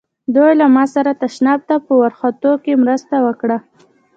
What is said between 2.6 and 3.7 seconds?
کې مرسته وکړه.